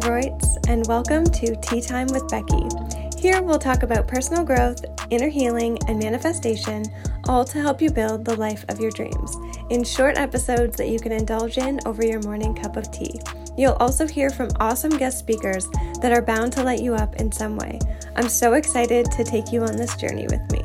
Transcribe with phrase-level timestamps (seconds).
[0.00, 2.68] Reutz, and welcome to Tea Time with Becky.
[3.18, 6.84] Here we'll talk about personal growth, inner healing, and manifestation,
[7.28, 9.36] all to help you build the life of your dreams,
[9.70, 13.20] in short episodes that you can indulge in over your morning cup of tea.
[13.56, 15.66] You'll also hear from awesome guest speakers
[16.02, 17.78] that are bound to light you up in some way.
[18.16, 20.62] I'm so excited to take you on this journey with me.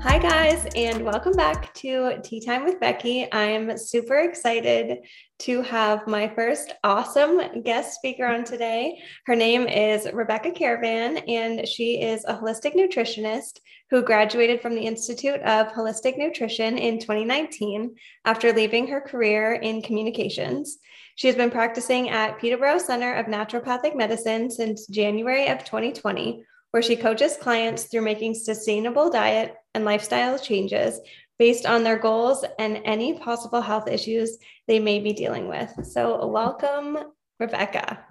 [0.00, 3.26] Hi, guys, and welcome back to Tea Time with Becky.
[3.32, 4.98] I'm super excited
[5.40, 9.02] to have my first awesome guest speaker on today.
[9.26, 13.58] Her name is Rebecca Kerrivan, and she is a holistic nutritionist
[13.90, 19.82] who graduated from the Institute of Holistic Nutrition in 2019 after leaving her career in
[19.82, 20.78] communications.
[21.16, 26.82] She has been practicing at Peterborough Center of Naturopathic Medicine since January of 2020 where
[26.82, 31.00] she coaches clients through making sustainable diet and lifestyle changes
[31.38, 35.72] based on their goals and any possible health issues they may be dealing with.
[35.86, 36.98] So, welcome,
[37.38, 38.04] Rebecca.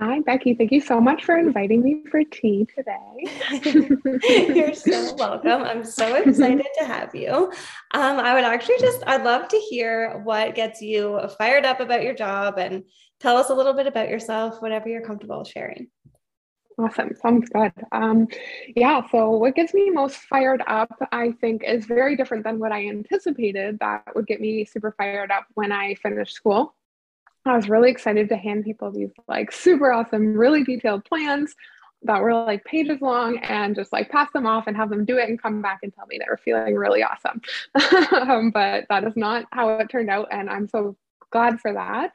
[0.00, 0.54] Hi, Becky.
[0.54, 4.48] Thank you so much for inviting me for tea today.
[4.54, 5.62] You're so welcome.
[5.62, 7.52] I'm so excited to have you.
[7.92, 12.02] Um, I would actually just, I'd love to hear what gets you fired up about
[12.02, 12.84] your job and
[13.20, 15.88] tell us a little bit about yourself, whatever you're comfortable sharing.
[16.80, 17.14] Awesome.
[17.20, 17.72] Sounds good.
[17.92, 18.28] Um,
[18.74, 19.02] yeah.
[19.10, 22.86] So, what gets me most fired up, I think, is very different than what I
[22.86, 26.74] anticipated that would get me super fired up when I finished school.
[27.44, 31.54] I was really excited to hand people these like super awesome, really detailed plans
[32.02, 35.18] that were like pages long and just like pass them off and have them do
[35.18, 37.42] it and come back and tell me they were feeling really awesome.
[38.12, 40.28] um, but that is not how it turned out.
[40.30, 40.96] And I'm so
[41.30, 42.12] glad for that.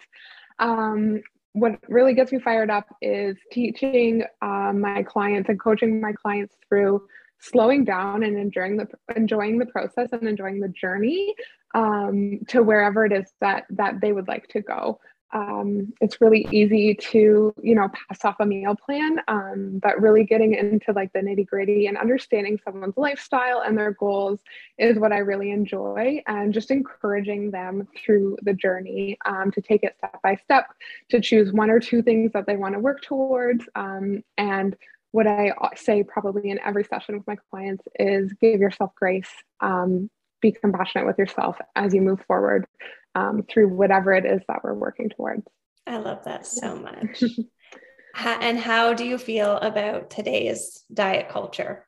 [0.57, 1.21] Um,
[1.55, 6.53] what really gets me fired up is teaching um, my clients and coaching my clients
[6.67, 7.01] through
[7.39, 11.33] slowing down and enjoying the enjoying the process and enjoying the journey
[11.73, 14.99] um, to wherever it is that that they would like to go
[15.33, 20.23] um, it's really easy to you know pass off a meal plan um, but really
[20.23, 24.39] getting into like the nitty gritty and understanding someone's lifestyle and their goals
[24.77, 29.83] is what i really enjoy and just encouraging them through the journey um, to take
[29.83, 30.67] it step by step
[31.09, 34.75] to choose one or two things that they want to work towards um, and
[35.11, 39.31] what i say probably in every session with my clients is give yourself grace
[39.61, 40.09] um,
[40.41, 42.67] be compassionate with yourself as you move forward
[43.15, 45.47] um, through whatever it is that we're working towards.
[45.87, 47.23] I love that so much.
[48.13, 51.87] how, and how do you feel about today's diet culture?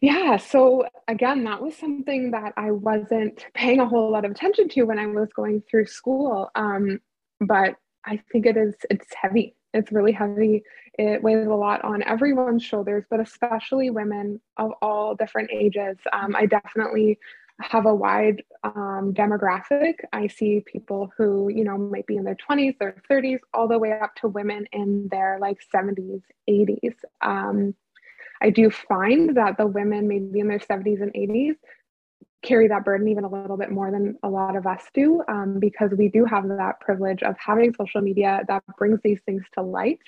[0.00, 4.68] Yeah, so again, that was something that I wasn't paying a whole lot of attention
[4.70, 6.50] to when I was going through school.
[6.56, 7.00] Um,
[7.40, 9.54] but I think it is, it's heavy.
[9.72, 10.64] It's really heavy.
[10.98, 15.96] It weighs a lot on everyone's shoulders, but especially women of all different ages.
[16.12, 17.18] Um, I definitely
[17.62, 19.94] have a wide um, demographic.
[20.12, 23.78] I see people who, you know, might be in their 20s, their 30s, all the
[23.78, 26.94] way up to women in their like 70s, 80s.
[27.20, 27.74] Um,
[28.42, 31.54] I do find that the women, maybe in their 70s and 80s,
[32.42, 35.58] carry that burden even a little bit more than a lot of us do um,
[35.60, 39.62] because we do have that privilege of having social media that brings these things to
[39.62, 40.00] light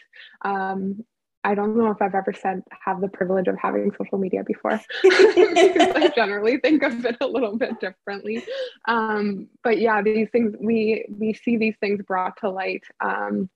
[0.42, 1.04] um,
[1.44, 4.80] I don't know if I've ever said have the privilege of having social media before.
[5.02, 8.44] Because I generally think of it a little bit differently.
[8.86, 12.84] Um, but yeah, these things we we see these things brought to light.
[13.00, 13.50] Um,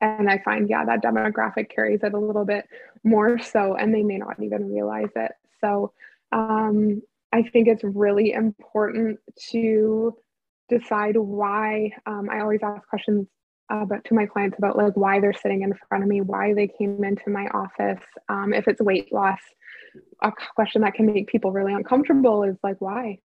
[0.00, 2.66] and I find yeah that demographic carries it a little bit
[3.04, 5.32] more so, and they may not even realize it.
[5.60, 5.92] So
[6.32, 7.02] um,
[7.32, 9.20] I think it's really important
[9.50, 10.16] to
[10.68, 11.92] decide why.
[12.06, 13.26] Um, I always ask questions
[13.70, 16.52] uh, but to my clients about like why they're sitting in front of me, why
[16.54, 18.02] they came into my office.
[18.28, 19.40] Um, if it's weight loss,
[20.22, 23.18] a question that can make people really uncomfortable is like, why?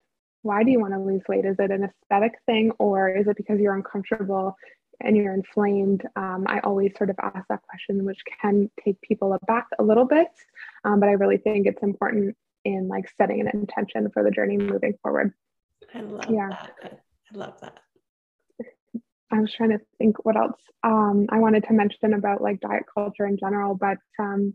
[0.43, 1.47] Why do you want to lose weight?
[1.47, 4.55] Is it an aesthetic thing or is it because you're uncomfortable
[5.01, 6.03] and you're inflamed?
[6.17, 10.05] Um, I always sort of ask that question, which can take people aback a little
[10.05, 10.29] bit.
[10.85, 14.59] Um, but I really think it's important in like setting an intention for the journey
[14.59, 15.33] moving forward.
[15.95, 16.49] I love yeah.
[16.51, 17.01] that.
[17.33, 17.81] I love that.
[19.35, 22.85] I was trying to think what else um, I wanted to mention about like diet
[22.93, 24.55] culture in general, but um,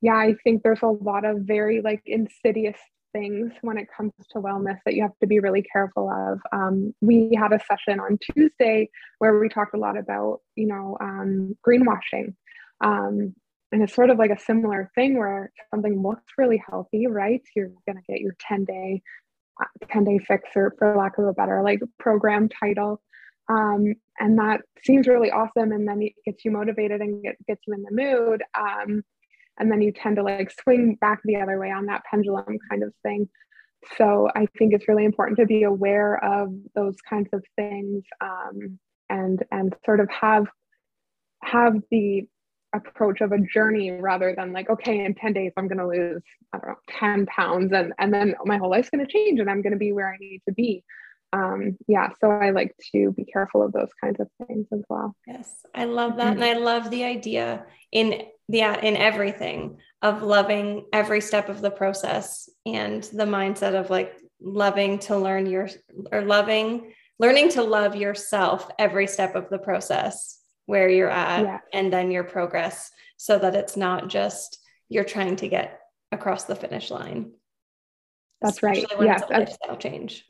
[0.00, 2.78] yeah, I think there's a lot of very like insidious
[3.12, 6.40] things when it comes to wellness that you have to be really careful of.
[6.52, 10.96] Um, we had a session on Tuesday where we talked a lot about, you know,
[11.00, 12.34] um, greenwashing.
[12.82, 13.34] Um,
[13.72, 17.42] and it's sort of like a similar thing where something looks really healthy, right?
[17.56, 19.02] You're going to get your 10 day,
[19.60, 23.00] uh, 10 day fix or for lack of a better like program title.
[23.48, 25.72] Um, and that seems really awesome.
[25.72, 28.42] And then it gets you motivated and get, gets you in the mood.
[28.58, 29.02] Um,
[29.58, 32.82] and then you tend to like swing back the other way on that pendulum kind
[32.82, 33.28] of thing.
[33.96, 38.78] so I think it's really important to be aware of those kinds of things um,
[39.10, 40.46] and and sort of have
[41.42, 42.22] have the
[42.74, 46.22] approach of a journey rather than like okay in 10 days i'm going to lose
[46.52, 49.48] i don't know 10 pounds and and then my whole life's going to change and
[49.48, 50.82] i'm going to be where i need to be
[51.34, 55.14] um, yeah so i like to be careful of those kinds of things as well
[55.26, 56.42] yes i love that mm-hmm.
[56.42, 61.70] and i love the idea in the in everything of loving every step of the
[61.70, 65.68] process and the mindset of like loving to learn your
[66.12, 71.58] or loving learning to love yourself every step of the process where you're at yeah.
[71.72, 74.58] and then your progress so that it's not just
[74.88, 75.80] you're trying to get
[76.12, 77.32] across the finish line.
[78.40, 78.84] That's right.
[79.00, 79.22] Yes.
[79.30, 80.24] lifestyle change.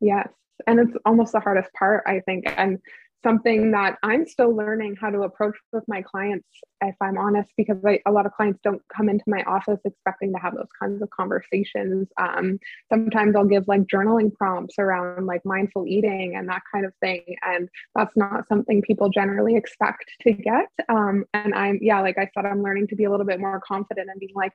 [0.00, 0.28] Yes.
[0.66, 2.44] And it's almost the hardest part, I think.
[2.56, 2.78] And
[3.26, 6.46] something that I'm still learning how to approach with my clients,
[6.80, 10.32] if I'm honest, because I, a lot of clients don't come into my office expecting
[10.32, 12.06] to have those kinds of conversations.
[12.20, 12.58] Um,
[12.88, 17.24] sometimes I'll give like journaling prompts around like mindful eating and that kind of thing.
[17.42, 20.68] And that's not something people generally expect to get.
[20.88, 23.60] Um, and I'm, yeah, like I said, I'm learning to be a little bit more
[23.66, 24.52] confident and being like,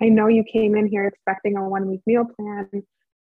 [0.00, 2.70] I know you came in here expecting a one week meal plan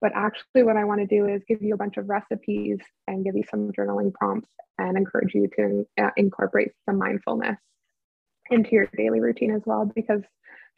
[0.03, 3.25] but actually, what I want to do is give you a bunch of recipes and
[3.25, 7.57] give you some journaling prompts and encourage you to uh, incorporate some mindfulness
[8.51, 10.23] into your daily routine as well because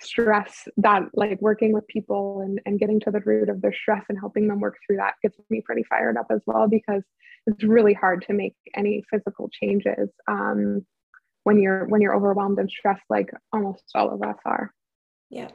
[0.01, 4.05] stress that like working with people and, and getting to the root of their stress
[4.09, 7.03] and helping them work through that gets me pretty fired up as well because
[7.47, 10.85] it's really hard to make any physical changes um,
[11.45, 14.71] when you're when you're overwhelmed and stressed like almost all of us are
[15.31, 15.49] yeah,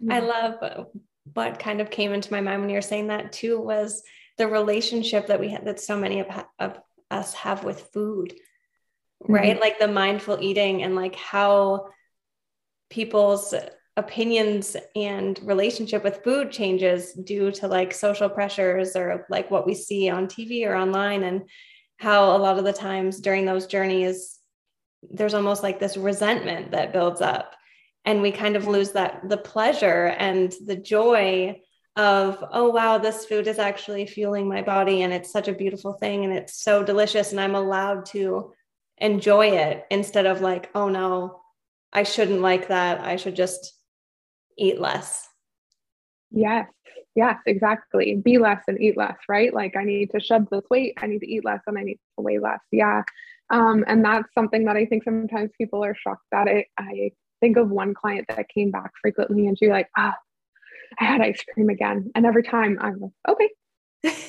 [0.00, 0.14] yeah.
[0.14, 0.88] i love
[1.34, 4.02] what kind of came into my mind when you were saying that too was
[4.38, 6.26] the relationship that we had that so many of,
[6.58, 6.78] of
[7.10, 8.34] us have with food
[9.20, 9.60] right mm-hmm.
[9.60, 11.86] like the mindful eating and like how
[12.90, 13.54] people's
[13.96, 19.74] opinions and relationship with food changes due to like social pressures or like what we
[19.74, 21.42] see on TV or online and
[21.98, 24.38] how a lot of the times during those journeys
[25.10, 27.54] there's almost like this resentment that builds up
[28.04, 31.60] and we kind of lose that the pleasure and the joy
[31.96, 35.92] of oh wow this food is actually fueling my body and it's such a beautiful
[35.92, 38.50] thing and it's so delicious and i'm allowed to
[38.98, 41.40] enjoy it instead of like oh no
[41.92, 43.00] i shouldn't like that.
[43.00, 43.74] I should just
[44.56, 45.28] eat less.
[46.30, 46.68] Yes.
[47.14, 48.16] Yes exactly.
[48.16, 49.52] Be less and eat less right?
[49.52, 50.94] Like i need to shed this weight.
[51.02, 52.60] I need to eat less and i need to weigh less.
[52.70, 53.02] Yeah.
[53.50, 57.10] Um, and that's something that i think sometimes people are shocked at it i
[57.42, 60.16] think of one client that came back frequently and she's like, ah,
[60.98, 62.10] I had ice cream again.
[62.14, 63.50] And every time I'm like, okay.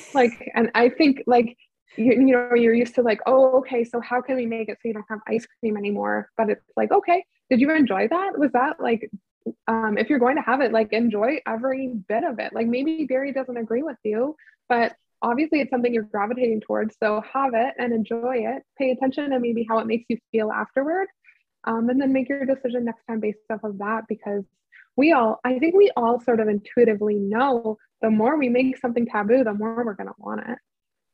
[0.14, 1.56] like, and I think like,
[1.96, 4.78] you, you know, you're used to like, oh, okay, so how can we make it
[4.82, 6.28] so you don't have ice cream anymore?
[6.36, 8.36] But it's like, okay, did you enjoy that?
[8.36, 9.08] Was that like,
[9.68, 12.52] um, if you're going to have it, like enjoy every bit of it.
[12.52, 14.34] Like maybe Barry doesn't agree with you,
[14.68, 16.96] but obviously it's something you're gravitating towards.
[16.98, 18.62] So have it and enjoy it.
[18.76, 21.06] Pay attention to maybe how it makes you feel afterward
[21.66, 24.44] um, and then make your decision next time based off of that because
[24.96, 29.06] we all i think we all sort of intuitively know the more we make something
[29.06, 30.58] taboo the more we're going to want it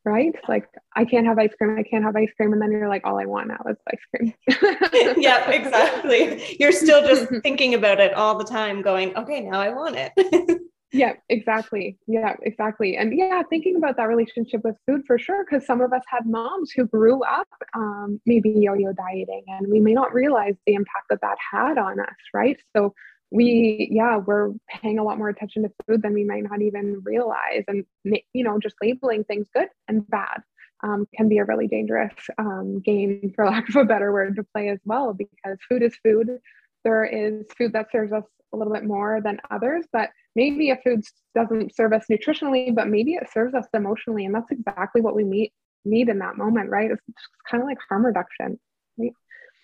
[0.04, 0.34] right?
[0.48, 0.66] Like
[0.96, 3.18] i can't have ice cream i can't have ice cream and then you're like all
[3.18, 4.34] i want now is ice cream.
[5.18, 6.56] Yeah exactly.
[6.58, 10.12] You're still just thinking about it all the time going okay now i want it
[10.92, 11.98] yeah exactly.
[12.06, 12.96] Yeah exactly.
[12.96, 16.26] And yeah thinking about that relationship with food for sure because some of us had
[16.26, 21.06] moms who grew up um, maybe yo-yo dieting and we may not realize the impact
[21.10, 22.58] that that had on us right?
[22.76, 22.94] So
[23.30, 27.00] we yeah we're paying a lot more attention to food than we might not even
[27.04, 30.42] realize and you know just labeling things good and bad
[30.82, 34.44] um, can be a really dangerous um, game for lack of a better word to
[34.54, 36.38] play as well because food is food
[36.84, 40.76] there is food that serves us a little bit more than others, but maybe a
[40.76, 44.26] food doesn't serve us nutritionally, but maybe it serves us emotionally.
[44.26, 45.52] And that's exactly what we need,
[45.84, 46.90] need in that moment, right?
[46.90, 47.02] It's
[47.48, 48.58] kind of like harm reduction.
[48.98, 49.12] Right?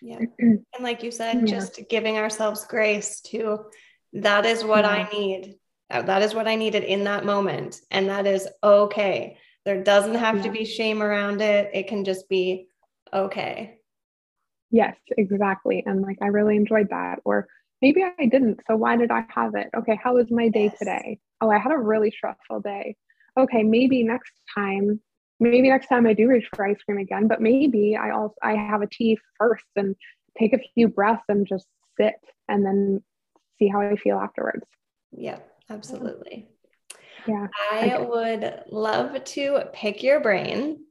[0.02, 0.20] Yeah.
[0.38, 1.46] and like you said, yeah.
[1.46, 3.64] just giving ourselves grace to
[4.14, 4.90] that is what yeah.
[4.90, 5.54] I need.
[5.90, 7.80] Uh, that is what I needed in that moment.
[7.90, 9.38] And that is okay.
[9.64, 10.42] There doesn't have yeah.
[10.42, 11.70] to be shame around it.
[11.75, 12.68] It can just be
[13.12, 13.78] okay.
[14.76, 15.83] Yes, exactly.
[15.87, 17.21] And like, I really enjoyed that.
[17.25, 17.49] Or
[17.80, 18.61] maybe I didn't.
[18.68, 19.68] So why did I have it?
[19.75, 20.78] Okay, how was my day yes.
[20.78, 21.18] today?
[21.40, 22.95] Oh, I had a really stressful day.
[23.38, 25.00] Okay, maybe next time,
[25.40, 28.52] maybe next time I do reach for ice cream again, but maybe I also I
[28.52, 29.97] have a tea first and
[30.38, 31.66] take a few breaths and just
[31.99, 32.16] sit
[32.49, 33.02] and then
[33.59, 34.66] see how I feel afterwards.
[35.12, 35.38] Yeah,
[35.71, 36.49] absolutely.
[37.26, 37.47] Yeah.
[37.73, 40.85] I would love to pick your brain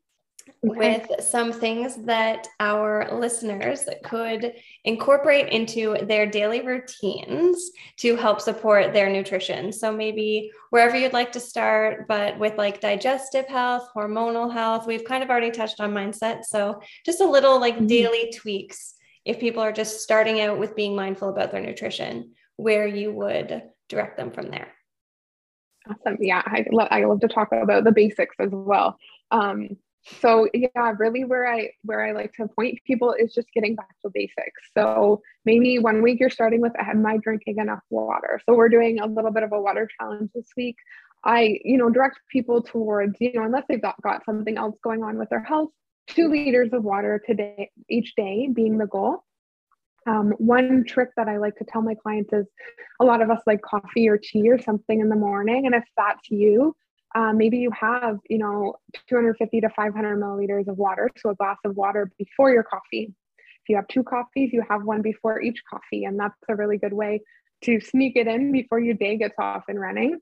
[0.61, 8.93] with some things that our listeners could incorporate into their daily routines to help support
[8.93, 9.71] their nutrition.
[9.71, 15.05] So maybe wherever you'd like to start, but with like digestive health, hormonal health, we've
[15.05, 16.45] kind of already touched on mindset.
[16.45, 17.87] So just a little like mm-hmm.
[17.87, 22.87] daily tweaks if people are just starting out with being mindful about their nutrition, where
[22.87, 24.71] you would direct them from there.
[25.87, 26.17] Awesome.
[26.19, 28.97] Yeah, I love, I love to talk about the basics as well.
[29.31, 29.77] Um,
[30.21, 33.89] so yeah really where i where i like to point people is just getting back
[34.01, 34.62] to basics.
[34.77, 38.39] So maybe one week you're starting with am i drinking enough water?
[38.45, 40.75] So we're doing a little bit of a water challenge this week.
[41.24, 45.03] I you know direct people towards you know unless they've got, got something else going
[45.03, 45.71] on with their health
[46.07, 49.24] two liters of water today each day being the goal.
[50.07, 52.45] Um, one trick that I like to tell my clients is
[53.00, 55.65] a lot of us like coffee or tea or something in the morning.
[55.65, 56.75] And if that's you,
[57.15, 58.75] um, maybe you have, you know,
[59.07, 63.13] 250 to 500 milliliters of water, so a glass of water before your coffee.
[63.38, 66.77] If you have two coffees, you have one before each coffee, and that's a really
[66.77, 67.22] good way
[67.63, 70.19] to sneak it in before your day gets off and running.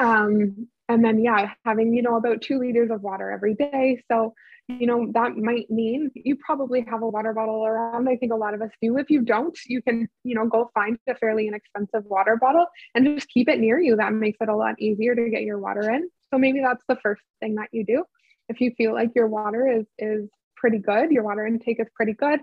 [0.00, 4.02] Um, and then, yeah, having, you know, about two liters of water every day.
[4.10, 4.34] So,
[4.68, 8.08] you know, that might mean you probably have a water bottle around.
[8.08, 8.98] I think a lot of us do.
[8.98, 13.04] If you don't, you can, you know, go find a fairly inexpensive water bottle and
[13.04, 13.96] just keep it near you.
[13.96, 16.08] That makes it a lot easier to get your water in.
[16.32, 18.04] So maybe that's the first thing that you do.
[18.48, 22.14] If you feel like your water is is pretty good, your water intake is pretty
[22.14, 22.40] good,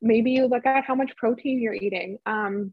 [0.00, 2.18] maybe you look at how much protein you're eating.
[2.26, 2.72] Um,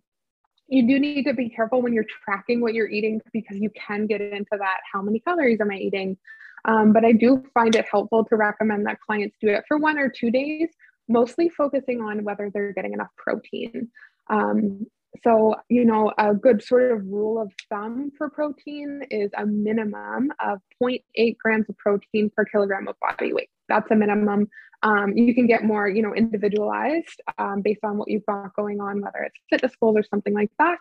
[0.67, 4.07] you do need to be careful when you're tracking what you're eating because you can
[4.07, 6.17] get into that how many calories am I eating?
[6.65, 9.99] Um, but I do find it helpful to recommend that clients do it for one
[9.99, 10.69] or two days,
[11.07, 13.89] mostly focusing on whether they're getting enough protein.
[14.29, 14.87] Um,
[15.23, 20.31] so, you know, a good sort of rule of thumb for protein is a minimum
[20.43, 23.49] of 0.8 grams of protein per kilogram of body weight.
[23.67, 24.49] That's a minimum.
[24.83, 28.79] Um, you can get more, you know, individualized um, based on what you've got going
[28.79, 30.77] on, whether it's fitness goals or something like that,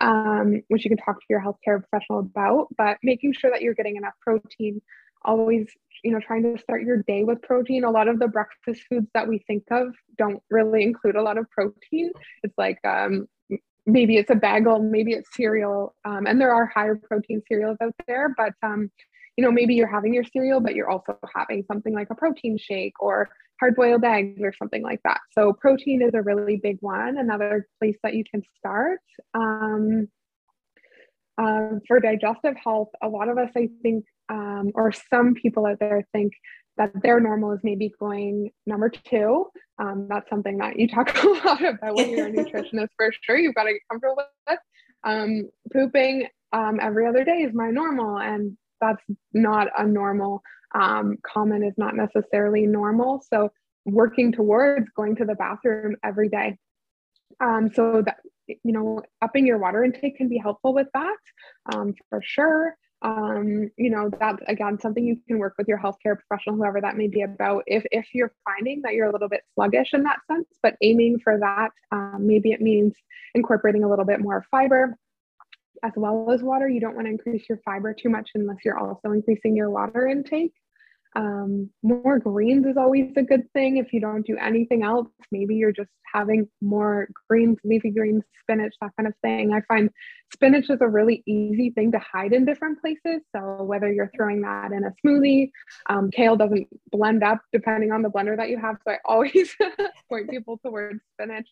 [0.00, 2.68] um, which you can talk to your healthcare professional about.
[2.76, 4.80] But making sure that you're getting enough protein,
[5.24, 5.68] always,
[6.02, 7.84] you know, trying to start your day with protein.
[7.84, 11.36] A lot of the breakfast foods that we think of don't really include a lot
[11.38, 12.10] of protein.
[12.42, 13.28] It's like um,
[13.86, 17.94] maybe it's a bagel, maybe it's cereal, um, and there are higher protein cereals out
[18.06, 18.34] there.
[18.36, 18.90] But um,
[19.36, 22.58] you know, maybe you're having your cereal, but you're also having something like a protein
[22.58, 25.20] shake or hard boiled eggs or something like that.
[25.32, 27.16] So protein is a really big one.
[27.16, 29.00] Another place that you can start.
[29.34, 30.08] Um,
[31.38, 35.78] um, for digestive health, a lot of us, I think, um, or some people out
[35.80, 36.32] there think
[36.76, 39.46] that their normal is maybe going number two.
[39.78, 43.38] Um, that's something that you talk a lot about when you're a nutritionist for sure.
[43.38, 44.58] You've got to get comfortable with.
[45.04, 50.42] Um, pooping um, every other day is my normal, and that's not a normal.
[50.74, 53.24] Um, common is not necessarily normal.
[53.30, 53.50] So
[53.86, 56.58] working towards going to the bathroom every day.
[57.40, 61.16] Um, so that you know, upping your water intake can be helpful with that
[61.72, 66.16] um, for sure um, you know, that's again something you can work with your healthcare
[66.16, 67.64] professional, whoever that may be about.
[67.66, 71.18] If if you're finding that you're a little bit sluggish in that sense, but aiming
[71.18, 72.94] for that, um, maybe it means
[73.34, 74.96] incorporating a little bit more fiber
[75.82, 76.68] as well as water.
[76.68, 80.06] You don't want to increase your fiber too much unless you're also increasing your water
[80.06, 80.52] intake.
[81.14, 83.76] Um, more greens is always a good thing.
[83.76, 88.74] If you don't do anything else, maybe you're just having more greens, leafy greens, spinach,
[88.80, 89.52] that kind of thing.
[89.52, 89.90] I find
[90.32, 93.22] spinach is a really easy thing to hide in different places.
[93.34, 95.50] So whether you're throwing that in a smoothie,
[95.88, 98.76] um, kale doesn't blend up depending on the blender that you have.
[98.86, 99.54] So I always
[100.08, 101.48] point people towards spinach.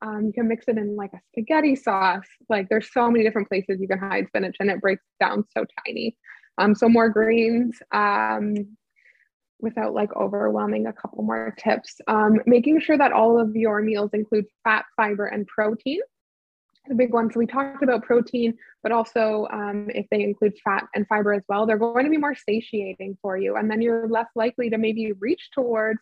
[0.00, 2.26] Um, you can mix it in like a spaghetti sauce.
[2.48, 5.64] Like there's so many different places you can hide spinach and it breaks down so
[5.86, 6.16] tiny.
[6.58, 7.78] Um, so more greens.
[7.92, 8.76] Um,
[9.60, 14.10] without like overwhelming a couple more tips um, making sure that all of your meals
[14.12, 16.00] include fat fiber and protein
[16.86, 20.84] the big one so we talked about protein but also um, if they include fat
[20.94, 24.08] and fiber as well they're going to be more satiating for you and then you're
[24.08, 26.00] less likely to maybe reach towards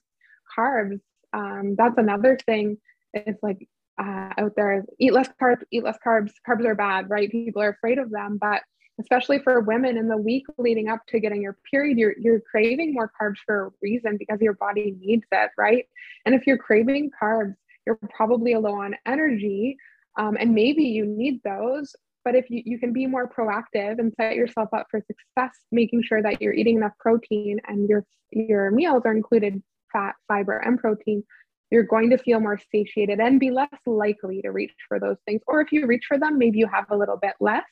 [0.56, 1.00] carbs
[1.32, 2.76] um, that's another thing
[3.14, 3.66] it's like
[3.98, 4.84] uh, out there.
[4.98, 6.32] Eat less carbs eat less carbs.
[6.48, 7.30] Carbs are bad right?
[7.30, 8.38] People are afraid of them.
[8.40, 8.62] But
[9.00, 12.94] especially for women in the week leading up to getting your period you're you're craving
[12.94, 15.84] more carbs for a reason because your body needs it right?
[16.24, 17.54] And if you're craving carbs
[17.86, 19.76] you're probably low on energy
[20.18, 21.94] um, and maybe you need those.
[22.24, 26.02] But if you, you can be more proactive and set yourself up for success making
[26.02, 29.62] sure that you're eating enough protein and your your meals are included
[29.92, 31.22] fat fiber and protein
[31.70, 35.40] you're going to feel more satiated and be less likely to reach for those things
[35.46, 37.64] or if you reach for them maybe you have a little bit less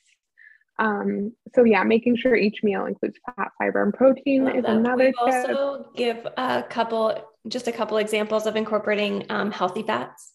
[0.77, 4.71] Um, so yeah, making sure each meal includes fat, fiber, and protein is that.
[4.71, 5.31] another we.
[5.31, 10.33] Also, give a couple, just a couple examples of incorporating um, healthy fats.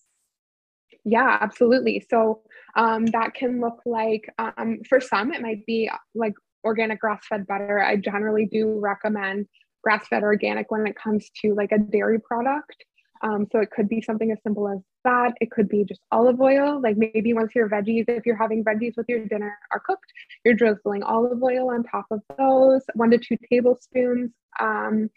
[1.05, 2.07] Yeah, absolutely.
[2.09, 2.41] So
[2.77, 7.83] um, that can look like um, for some, it might be like organic grass-fed butter.
[7.83, 9.47] I generally do recommend
[9.83, 12.85] grass-fed organic when it comes to like a dairy product.
[13.23, 15.33] Um, so it could be something as simple as that.
[15.41, 16.81] It could be just olive oil.
[16.81, 20.13] Like maybe once your veggies, if you're having veggies with your dinner are cooked,
[20.45, 24.31] you're drizzling olive oil on top of those, one to two tablespoons.
[24.59, 25.11] Um,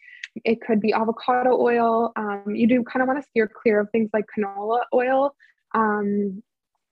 [0.44, 2.12] it could be avocado oil.
[2.16, 5.36] Um, you do kind of want to steer clear of things like canola oil.
[5.74, 6.42] Um,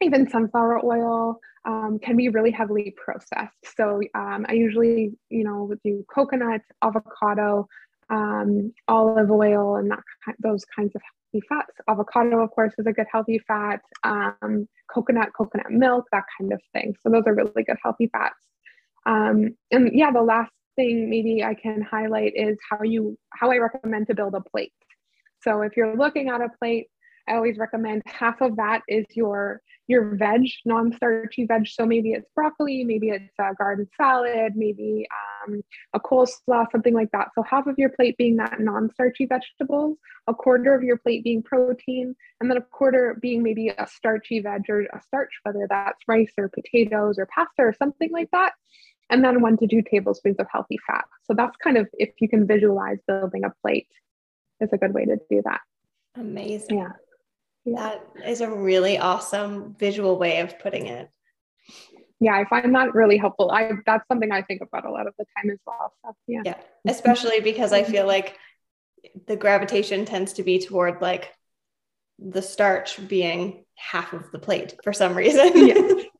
[0.02, 3.54] even sunflower oil um, can be really heavily processed.
[3.78, 7.68] So um, I usually, you know, do coconut, avocado,
[8.12, 10.04] um, olive oil, and that
[10.40, 11.74] those kinds of healthy fats.
[11.88, 13.82] Avocado, of course, is a good healthy fat.
[14.04, 16.94] Um, coconut, coconut milk, that kind of thing.
[17.02, 18.36] So those are really good healthy fats.
[19.06, 23.58] Um, and yeah, the last thing maybe I can highlight is how you how I
[23.58, 24.74] recommend to build a plate.
[25.42, 26.88] So if you're looking at a plate,
[27.28, 31.68] I always recommend half of that is your your veg, non-starchy veg.
[31.68, 35.08] So maybe it's broccoli, maybe it's a garden salad, maybe
[35.46, 35.62] um,
[35.94, 37.30] a coleslaw, something like that.
[37.36, 39.98] So half of your plate being that non-starchy vegetables,
[40.28, 44.40] a quarter of your plate being protein, and then a quarter being maybe a starchy
[44.40, 48.54] veg or a starch, whether that's rice or potatoes or pasta or something like that.
[49.10, 51.04] And then one to two tablespoons of healthy fat.
[51.26, 53.90] So that's kind of if you can visualize building a plate
[54.62, 55.60] is a good way to do that.
[56.16, 56.78] Amazing.
[56.78, 56.92] Yeah.
[57.66, 61.10] That is a really awesome visual way of putting it.
[62.20, 63.52] Yeah, I find that really helpful.
[63.52, 65.94] I that's something I think about a lot of the time as well.
[66.04, 66.42] So, yeah.
[66.46, 68.38] Yeah, especially because I feel like
[69.28, 71.34] the gravitation tends to be toward like
[72.20, 75.68] the starch being half of the plate for some reason.
[75.68, 76.04] yeah.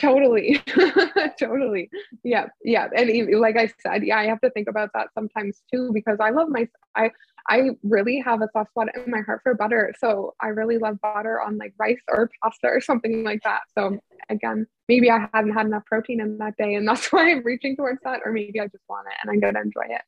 [0.00, 0.60] Totally.
[1.38, 1.88] totally.
[2.24, 2.46] Yeah.
[2.64, 2.88] Yeah.
[2.94, 6.30] And like I said, yeah, I have to think about that sometimes too because I
[6.30, 7.12] love my I
[7.48, 9.92] I really have a soft spot in my heart for butter.
[9.98, 13.60] So I really love butter on like rice or pasta or something like that.
[13.76, 13.98] So
[14.30, 17.76] again, maybe I hadn't had enough protein in that day and that's why I'm reaching
[17.76, 18.20] towards that.
[18.24, 20.02] Or maybe I just want it and I'm going to enjoy it.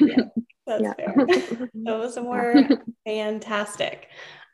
[0.00, 0.94] yeah, that's yeah.
[0.94, 1.68] fair.
[1.74, 2.68] Those were
[3.04, 4.08] fantastic.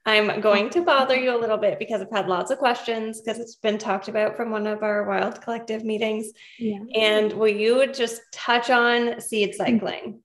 [0.04, 3.38] I'm going to bother you a little bit because I've had lots of questions because
[3.38, 6.32] it's been talked about from one of our Wild Collective meetings.
[6.58, 6.80] Yeah.
[6.96, 9.54] And will you just touch on seed mm.
[9.54, 10.20] cycling?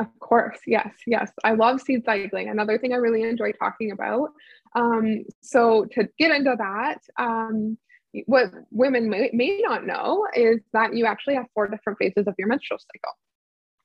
[0.00, 1.30] Of course, yes, yes.
[1.44, 2.48] I love seed cycling.
[2.48, 4.30] Another thing I really enjoy talking about.
[4.74, 7.78] Um, so to get into that, um,
[8.26, 12.34] what women may, may not know is that you actually have four different phases of
[12.38, 13.16] your menstrual cycle.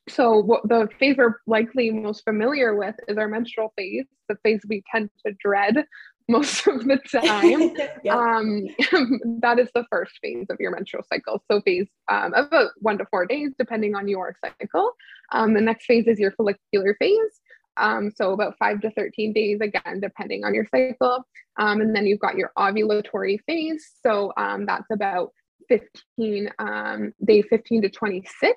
[0.10, 4.62] So what the phase we're likely most familiar with is our menstrual phase, the phase
[4.68, 5.86] we tend to dread
[6.30, 7.76] most of the time.
[8.04, 8.16] yep.
[8.16, 8.68] um,
[9.42, 11.44] that is the first phase of your menstrual cycle.
[11.52, 14.94] So phase um, about one to four days, depending on your cycle.
[15.32, 17.42] Um, the next phase is your follicular phase.
[17.76, 21.26] Um, so about five to 13 days, again, depending on your cycle.
[21.58, 23.94] Um, and then you've got your ovulatory phase.
[24.02, 25.32] So um, that's about
[25.70, 28.54] 15, um, day 15 to 26.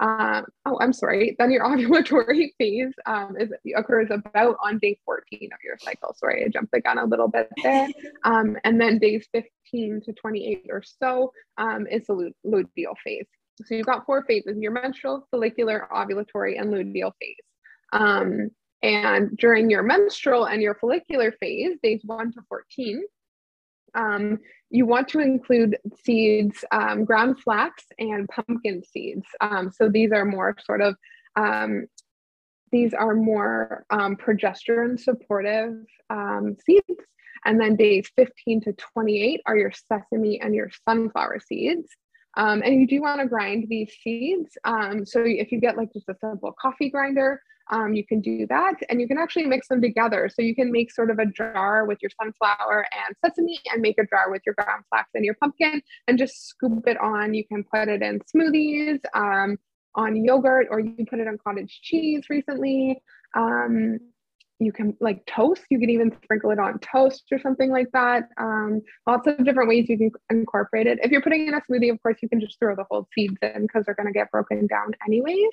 [0.00, 1.36] Um, oh, I'm sorry.
[1.38, 6.14] Then your ovulatory phase um, is, occurs about on day 14 of your cycle.
[6.16, 7.88] Sorry, I jumped the gun a little bit there.
[8.24, 13.26] Um, and then days 15 to 28 or so um, is the luteal phase.
[13.64, 17.36] So you've got four phases: your menstrual, follicular, ovulatory, and luteal phase.
[17.92, 18.50] Um,
[18.82, 23.02] and during your menstrual and your follicular phase, days 1 to 14,
[23.94, 24.38] um,
[24.70, 29.26] you want to include seeds, um, ground flax and pumpkin seeds.
[29.40, 30.96] Um, so these are more sort of,
[31.36, 31.86] um,
[32.72, 37.04] these are more um, progesterone supportive um, seeds.
[37.44, 41.88] And then days 15 to 28 are your sesame and your sunflower seeds.
[42.36, 44.56] And you do want to grind these seeds.
[45.04, 48.74] So if you get like just a simple coffee grinder, um, you can do that
[48.88, 50.28] and you can actually mix them together.
[50.32, 53.98] So you can make sort of a jar with your sunflower and sesame and make
[53.98, 57.32] a jar with your ground flax and your pumpkin and just scoop it on.
[57.34, 59.58] You can put it in smoothies, um,
[59.94, 63.02] on yogurt, or you put it on cottage cheese recently.
[63.36, 63.98] Um,
[64.60, 68.28] you can like toast you can even sprinkle it on toast or something like that
[68.36, 71.90] um, lots of different ways you can incorporate it if you're putting in a smoothie
[71.90, 74.30] of course you can just throw the whole seeds in because they're going to get
[74.30, 75.48] broken down anyways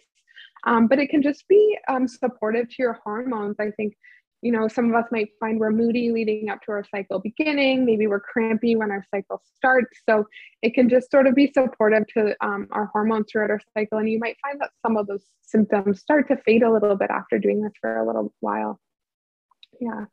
[0.67, 3.55] um, but it can just be um, supportive to your hormones.
[3.59, 3.95] I think
[4.41, 7.85] you know some of us might find we're moody leading up to our cycle beginning.
[7.85, 9.97] Maybe we're crampy when our cycle starts.
[10.07, 10.25] So
[10.61, 13.97] it can just sort of be supportive to um, our hormones throughout our cycle.
[13.97, 17.09] And you might find that some of those symptoms start to fade a little bit
[17.09, 18.79] after doing this for a little while.
[19.79, 20.05] Yeah.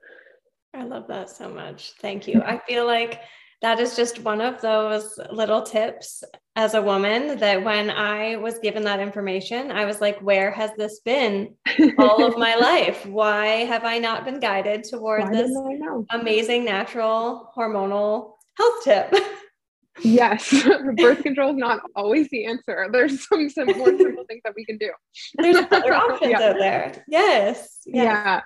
[0.73, 1.93] I love that so much.
[2.01, 2.43] Thank you.
[2.43, 3.21] I feel like
[3.65, 6.23] that is just one of those little tips
[6.55, 10.71] as a woman that when I was given that information, I was like, where has
[10.77, 11.55] this been
[11.97, 13.07] all of my life?
[13.07, 15.51] Why have I not been guided toward Why this
[16.11, 19.15] amazing natural hormonal health tip?
[20.03, 20.53] Yes,
[20.97, 22.89] birth control is not always the answer.
[22.91, 24.91] There's some, some more simple things that we can do.
[25.37, 26.49] There's other options yeah.
[26.49, 27.05] out there.
[27.07, 27.95] Yes, yes.
[27.95, 28.41] Yeah.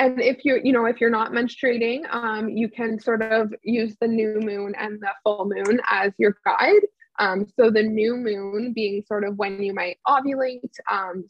[0.00, 3.94] And if you're, you know, if you're not menstruating, um, you can sort of use
[4.00, 6.80] the new moon and the full moon as your guide.
[7.18, 11.26] Um, so the new moon being sort of when you might ovulate, um,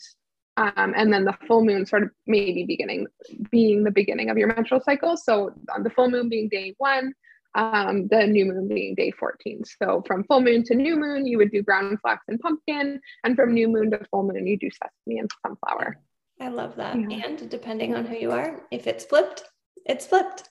[0.56, 3.08] um, and then the full moon sort of maybe beginning
[3.50, 5.16] being the beginning of your menstrual cycle.
[5.16, 7.12] So on the full moon being day one,
[7.56, 9.64] um, the new moon being day 14.
[9.82, 13.34] So from full moon to new moon, you would do ground flax and pumpkin, and
[13.34, 15.98] from new moon to full moon, you do sesame and sunflower.
[16.40, 16.96] I love that.
[16.96, 17.26] Yeah.
[17.26, 19.44] And depending on who you are, if it's flipped,
[19.84, 20.48] it's flipped.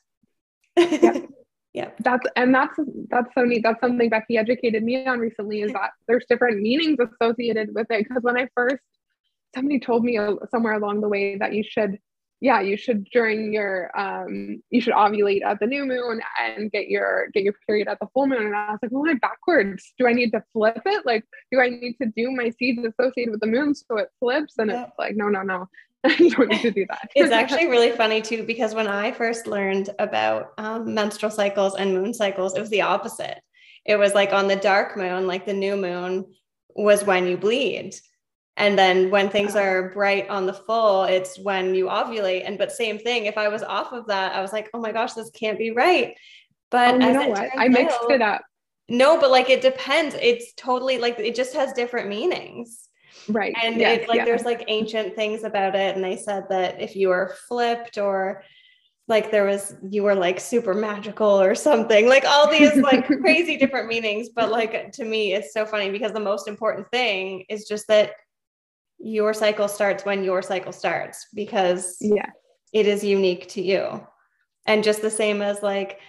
[0.78, 1.22] Yeah.
[1.74, 1.90] yeah.
[2.00, 2.78] That's and that's
[3.10, 3.64] that's so neat.
[3.64, 8.08] That's something Becky educated me on recently is that there's different meanings associated with it.
[8.08, 8.84] Because when I first
[9.56, 11.98] somebody told me uh, somewhere along the way that you should
[12.42, 16.88] yeah you should during your um you should ovulate at the new moon and get
[16.88, 18.46] your get your period at the full moon.
[18.46, 19.94] And i was like well am backwards.
[19.98, 21.06] Do i need to flip it?
[21.06, 24.58] Like do i need to do my seeds associated with the moon so it flips?
[24.58, 24.84] And yeah.
[24.84, 25.68] it's like no no no.
[26.18, 27.10] You don't need to do that.
[27.14, 31.94] It's actually really funny too because when i first learned about um, menstrual cycles and
[31.94, 33.42] moon cycles it was the opposite.
[33.86, 36.26] It was like on the dark moon like the new moon
[36.76, 37.96] was when you bleed
[38.60, 42.44] and then when things are bright on the full it's when you ovulate.
[42.46, 44.92] And but same thing if i was off of that i was like oh my
[44.92, 46.16] gosh this can't be right.
[46.70, 47.50] But oh, you know what?
[47.58, 48.42] i mixed out, it up.
[48.90, 50.16] No but like it depends.
[50.22, 52.90] It's totally like it just has different meanings.
[53.28, 53.56] Right.
[53.64, 54.26] And yes, it's like yeah.
[54.26, 55.96] there's like ancient things about it.
[55.96, 58.44] And they said that if you were flipped or
[59.08, 63.58] like there was you were like super magical or something like all these like crazy
[63.58, 64.30] different meanings.
[64.36, 68.12] But like to me it's so funny because the most important thing is just that
[69.00, 72.30] your cycle starts when your cycle starts because yeah.
[72.74, 74.06] it is unique to you.
[74.66, 76.00] And just the same as like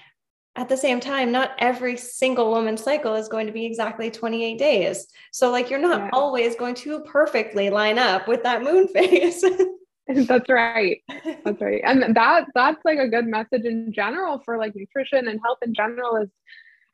[0.57, 4.59] at the same time not every single woman's cycle is going to be exactly 28
[4.59, 5.07] days.
[5.33, 6.11] So like you're not yeah.
[6.13, 9.45] always going to perfectly line up with that moon phase.
[10.09, 11.03] That's right.
[11.45, 11.83] That's right.
[11.85, 15.73] And that that's like a good message in general for like nutrition and health in
[15.73, 16.29] general is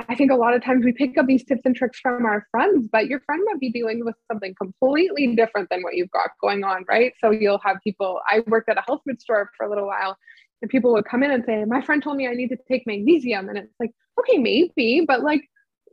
[0.08, 2.46] I think a lot of times we pick up these tips and tricks from our
[2.50, 6.30] friends, but your friend might be dealing with something completely different than what you've got
[6.40, 7.12] going on, right?
[7.20, 10.16] So you'll have people, I worked at a health food store for a little while,
[10.62, 12.86] and people would come in and say, My friend told me I need to take
[12.86, 13.48] magnesium.
[13.48, 15.42] And it's like, okay, maybe, but like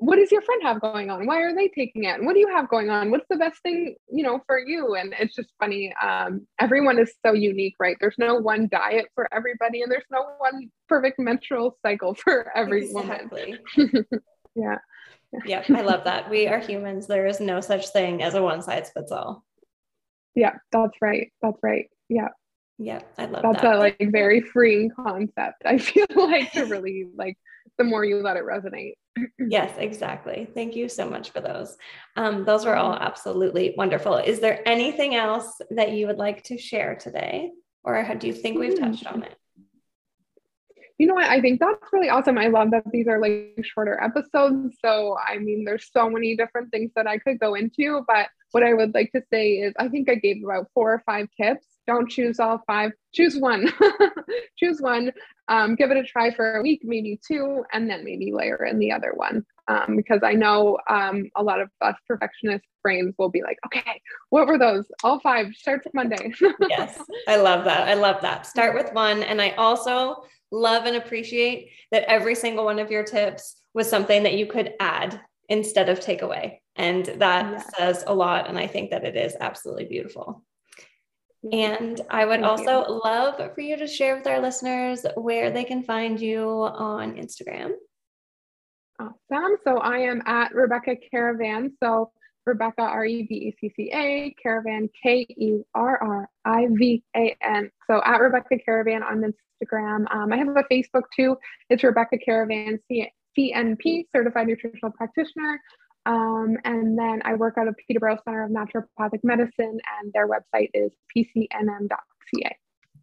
[0.03, 1.25] what does your friend have going on?
[1.25, 2.17] Why are they taking it?
[2.17, 3.09] And what do you have going on?
[3.09, 4.95] What's the best thing, you know, for you?
[4.95, 5.93] And it's just funny.
[6.01, 7.95] Um, everyone is so unique, right?
[8.01, 12.83] There's no one diet for everybody, and there's no one perfect menstrual cycle for every
[12.83, 13.57] exactly.
[13.77, 14.05] woman.
[14.55, 14.79] yeah.
[15.45, 16.29] yeah, I love that.
[16.29, 17.07] We are humans.
[17.07, 19.45] There is no such thing as a one size fits all.
[20.35, 21.31] Yeah, that's right.
[21.41, 21.89] That's right.
[22.09, 22.27] Yeah.
[22.77, 23.53] Yeah, I love that.
[23.53, 23.75] that's that.
[23.75, 25.61] a like very freeing concept.
[25.63, 27.37] I feel like to really like
[27.77, 28.95] the more you let it resonate.
[29.39, 30.47] Yes, exactly.
[30.53, 31.77] Thank you so much for those.
[32.15, 34.17] Um, those were all absolutely wonderful.
[34.17, 37.51] Is there anything else that you would like to share today,
[37.83, 39.35] or do you think we've touched on it?
[40.97, 41.25] You know what?
[41.25, 42.37] I think that's really awesome.
[42.37, 44.77] I love that these are like shorter episodes.
[44.83, 48.63] So, I mean, there's so many different things that I could go into, but what
[48.63, 51.65] I would like to say is I think I gave about four or five tips
[51.85, 52.91] don't choose all five.
[53.13, 53.71] Choose one.
[54.57, 55.11] Choose one.
[55.49, 58.79] Um, give it a try for a week maybe two and then maybe layer in
[58.79, 59.45] the other one.
[59.69, 64.01] Um, because i know um, a lot of us perfectionist brains will be like okay
[64.29, 64.85] what were those?
[65.03, 65.53] All five.
[65.53, 66.33] Start monday.
[66.69, 66.99] Yes.
[67.27, 67.87] I love that.
[67.87, 68.45] I love that.
[68.45, 69.23] Start with one.
[69.23, 74.23] And i also love and appreciate that every single one of your tips was something
[74.23, 75.19] that you could add
[75.49, 76.61] instead of take away.
[76.75, 77.71] And that yes.
[77.77, 78.47] says a lot.
[78.47, 80.43] And i think that it is absolutely beautiful
[81.51, 83.01] and I would Thank also you.
[83.03, 87.71] love for you to share with our listeners where they can find you on Instagram.
[88.99, 89.57] Awesome.
[89.63, 91.71] So I am at Rebecca Kerrivan.
[91.81, 92.11] So
[92.45, 97.03] Rebecca, R E B E C C A, Kerrivan, K E R R I V
[97.15, 97.69] A N.
[97.89, 100.05] So at Rebecca Kerrivan on Instagram.
[100.13, 101.37] Um, I have a Facebook too.
[101.69, 105.59] It's Rebecca Kerrivan, C- CNP, Certified Nutritional Practitioner.
[106.05, 110.69] Um, and then I work out of Peterborough Center of Naturopathic Medicine, and their website
[110.73, 112.57] is pcnm.ca.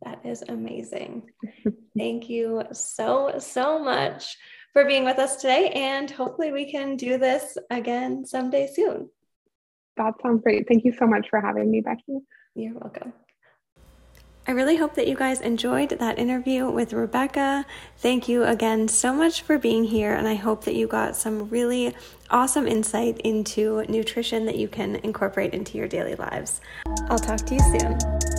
[0.04, 1.30] That is amazing.
[1.96, 4.36] Thank you so, so much
[4.72, 5.70] for being with us today.
[5.70, 9.10] And hopefully, we can do this again someday soon.
[9.96, 10.66] That sounds great.
[10.68, 12.20] Thank you so much for having me, Becky.
[12.54, 13.12] You're welcome.
[14.50, 17.64] I really hope that you guys enjoyed that interview with Rebecca.
[17.98, 21.48] Thank you again so much for being here, and I hope that you got some
[21.50, 21.94] really
[22.30, 26.60] awesome insight into nutrition that you can incorporate into your daily lives.
[27.08, 28.29] I'll talk to you soon.